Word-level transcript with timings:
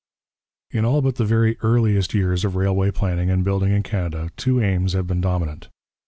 In 0.71 0.83
all 0.83 1.03
but 1.03 1.17
the 1.17 1.25
very 1.25 1.59
earliest 1.61 2.15
years 2.15 2.43
of 2.43 2.55
railway 2.55 2.89
planning 2.89 3.29
and 3.29 3.43
building 3.43 3.69
in 3.69 3.83
Canada, 3.83 4.31
two 4.35 4.59
aims 4.59 4.93
have 4.93 5.05
been 5.05 5.21
dominant. 5.21 5.69